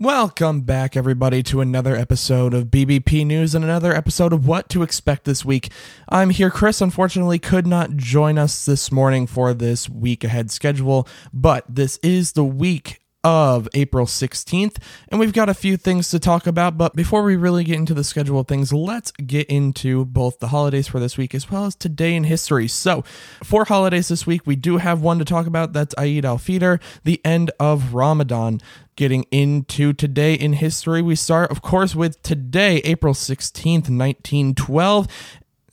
[0.00, 4.84] Welcome back, everybody, to another episode of BBP News and another episode of What to
[4.84, 5.72] Expect This Week.
[6.08, 6.50] I'm here.
[6.50, 11.98] Chris, unfortunately, could not join us this morning for this week ahead schedule, but this
[12.00, 14.76] is the week of April 16th,
[15.08, 16.78] and we've got a few things to talk about.
[16.78, 20.48] But before we really get into the schedule of things, let's get into both the
[20.48, 22.68] holidays for this week as well as today in history.
[22.68, 23.02] So,
[23.42, 26.80] for holidays this week, we do have one to talk about that's Eid al Fitr,
[27.02, 28.60] the end of Ramadan
[28.98, 31.00] getting into today in history.
[31.00, 35.06] We start, of course, with today, April 16th, 1912.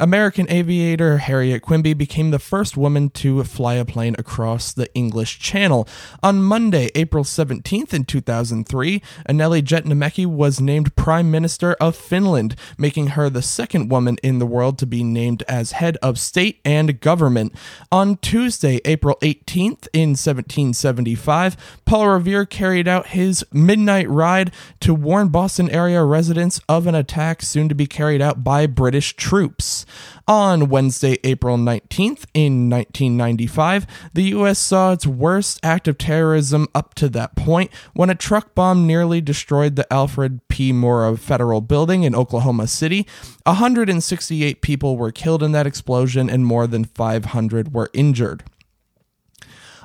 [0.00, 5.38] American aviator Harriet Quimby became the first woman to fly a plane across the English
[5.38, 5.86] Channel.
[6.22, 13.08] On Monday, April 17th in 2003, Anneli Jäätteenmäki was named Prime Minister of Finland, making
[13.08, 16.98] her the second woman in the world to be named as head of state and
[17.00, 17.52] government.
[17.92, 25.28] On Tuesday, April 18th in 1775, Paul Revere carried out his midnight ride to warn
[25.28, 29.81] Boston area residents of an attack soon to be carried out by British troops.
[30.28, 34.58] On Wednesday, April 19th, in 1995, the U.S.
[34.58, 39.20] saw its worst act of terrorism up to that point when a truck bomb nearly
[39.20, 40.72] destroyed the Alfred P.
[40.72, 43.06] Murrah Federal Building in Oklahoma City.
[43.44, 48.44] 168 people were killed in that explosion and more than 500 were injured.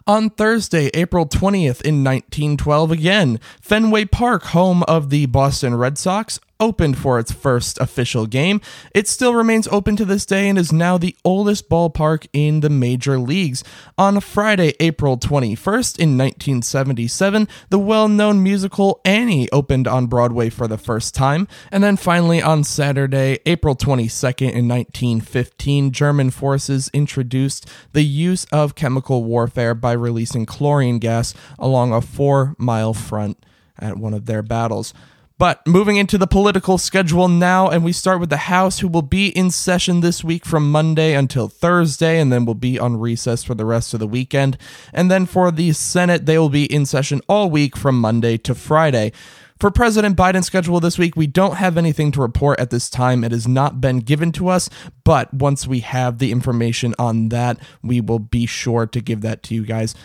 [0.07, 6.39] On Thursday, April 20th in 1912 again, Fenway Park, home of the Boston Red Sox,
[6.59, 8.61] opened for its first official game.
[8.93, 12.69] It still remains open to this day and is now the oldest ballpark in the
[12.69, 13.63] major leagues.
[13.97, 20.77] On Friday, April 21st in 1977, the well-known musical Annie opened on Broadway for the
[20.77, 21.47] first time.
[21.71, 28.75] And then finally on Saturday, April 22nd in 1915, German forces introduced the use of
[28.75, 33.37] chemical warfare by releasing chlorine gas along a 4-mile front
[33.77, 34.93] at one of their battles.
[35.39, 39.03] But moving into the political schedule now, and we start with the House, who will
[39.03, 43.43] be in session this week from Monday until Thursday, and then will be on recess
[43.43, 44.57] for the rest of the weekend.
[44.93, 48.55] And then for the Senate, they will be in session all week from Monday to
[48.55, 49.11] Friday.
[49.59, 53.23] For President Biden's schedule this week, we don't have anything to report at this time.
[53.23, 54.69] It has not been given to us,
[55.03, 59.41] but once we have the information on that, we will be sure to give that
[59.43, 59.95] to you guys.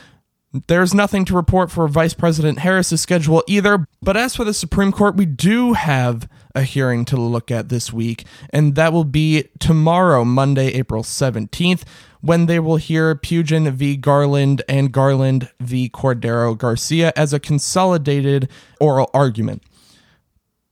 [0.66, 4.92] There's nothing to report for Vice President Harris's schedule either, but as for the Supreme
[4.92, 9.48] Court, we do have a hearing to look at this week, and that will be
[9.58, 11.84] tomorrow, Monday, April 17th,
[12.20, 13.96] when they will hear Pugin v.
[13.96, 15.88] Garland and Garland v.
[15.88, 19.62] Cordero Garcia as a consolidated oral argument.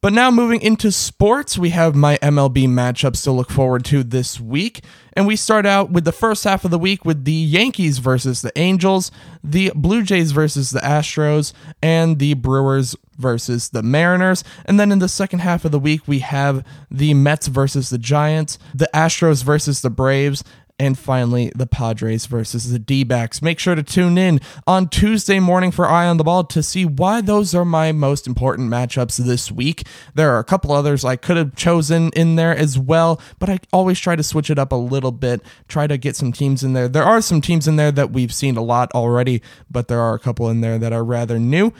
[0.02, 4.40] But now moving into sports, we have my MLB matchups to look forward to this
[4.40, 4.82] week.
[5.12, 8.40] And we start out with the first half of the week with the Yankees versus
[8.40, 9.12] the Angels,
[9.44, 11.52] the Blue Jays versus the Astros,
[11.82, 14.42] and the Brewers versus the Mariners.
[14.64, 17.98] And then in the second half of the week, we have the Mets versus the
[17.98, 20.42] Giants, the Astros versus the Braves,
[20.80, 23.42] and finally the Padres versus the D backs.
[23.42, 26.86] Make sure to tune in on Tuesday morning for Eye on the Ball to see
[26.86, 29.86] why those are my most important matchups this week.
[30.14, 33.60] There are a couple others I could have chosen in there as well, but I
[33.74, 36.72] always try to switch it up a little bit, try to get some teams in
[36.72, 36.88] there.
[36.88, 40.14] There are some teams in there that we've seen a lot already, but there are
[40.14, 41.74] a couple in there that are rather new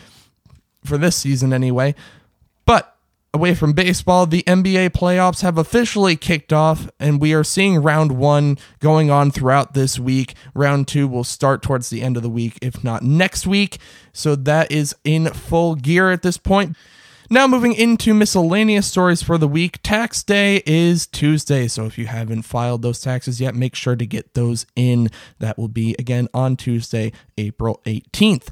[0.84, 1.94] for this season anyway.
[3.33, 8.19] Away from baseball, the NBA playoffs have officially kicked off, and we are seeing round
[8.19, 10.35] one going on throughout this week.
[10.53, 13.79] Round two will start towards the end of the week, if not next week.
[14.13, 16.77] So that is in full gear at this point.
[17.33, 19.79] Now, moving into miscellaneous stories for the week.
[19.85, 24.05] Tax day is Tuesday, so if you haven't filed those taxes yet, make sure to
[24.05, 25.09] get those in.
[25.39, 28.49] That will be again on Tuesday, April 18th.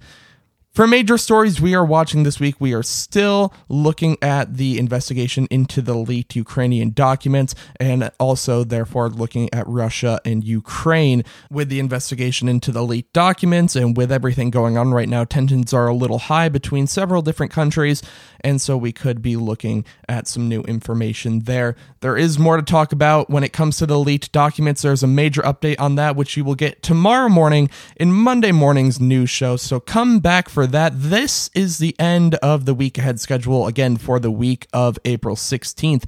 [0.79, 5.49] For major stories we are watching this week, we are still looking at the investigation
[5.51, 11.25] into the leaked Ukrainian documents and also, therefore, looking at Russia and Ukraine.
[11.51, 15.75] With the investigation into the leaked documents and with everything going on right now, tensions
[15.75, 18.01] are a little high between several different countries,
[18.43, 21.75] and so we could be looking at some new information there.
[22.03, 24.83] There is more to talk about when it comes to the leaked documents.
[24.83, 29.01] There's a major update on that, which you will get tomorrow morning in Monday morning's
[29.01, 29.57] news show.
[29.57, 30.93] So come back for that.
[30.95, 35.37] This is the end of the week ahead schedule again for the week of April
[35.37, 36.05] 16th.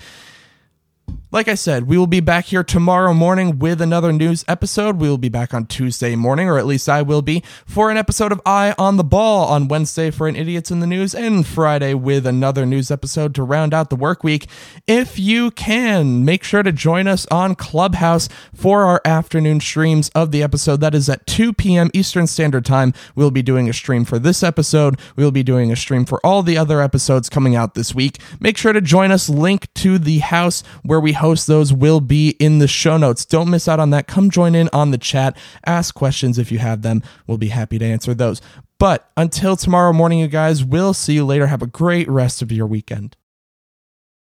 [1.32, 4.96] Like I said, we will be back here tomorrow morning with another news episode.
[4.96, 7.96] We will be back on Tuesday morning, or at least I will be, for an
[7.96, 11.46] episode of Eye on the Ball on Wednesday for an Idiots in the News, and
[11.46, 14.48] Friday with another news episode to round out the work week.
[14.88, 20.32] If you can, make sure to join us on Clubhouse for our afternoon streams of
[20.32, 20.80] the episode.
[20.80, 21.92] That is at 2 p.m.
[21.94, 22.92] Eastern Standard Time.
[23.14, 24.98] We'll be doing a stream for this episode.
[25.14, 28.18] We'll be doing a stream for all the other episodes coming out this week.
[28.40, 29.28] Make sure to join us.
[29.28, 33.24] Link to the house where we host those will be in the show notes.
[33.24, 34.06] Don't miss out on that.
[34.06, 35.36] Come join in on the chat.
[35.64, 37.02] Ask questions if you have them.
[37.26, 38.42] We'll be happy to answer those.
[38.78, 41.46] But until tomorrow morning, you guys, we'll see you later.
[41.46, 43.16] Have a great rest of your weekend.